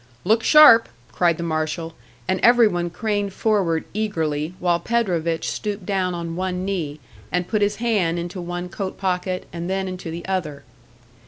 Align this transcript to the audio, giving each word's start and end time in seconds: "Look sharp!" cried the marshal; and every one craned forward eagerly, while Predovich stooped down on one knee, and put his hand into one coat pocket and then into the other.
"Look 0.23 0.41
sharp!" 0.41 0.89
cried 1.11 1.37
the 1.37 1.43
marshal; 1.43 1.93
and 2.27 2.39
every 2.41 2.67
one 2.67 2.89
craned 2.89 3.33
forward 3.33 3.83
eagerly, 3.93 4.55
while 4.57 4.79
Predovich 4.79 5.47
stooped 5.47 5.85
down 5.85 6.15
on 6.15 6.35
one 6.35 6.65
knee, 6.65 6.99
and 7.31 7.47
put 7.47 7.61
his 7.61 7.75
hand 7.75 8.17
into 8.17 8.41
one 8.41 8.67
coat 8.67 8.97
pocket 8.97 9.45
and 9.53 9.69
then 9.69 9.87
into 9.87 10.09
the 10.09 10.25
other. 10.25 10.63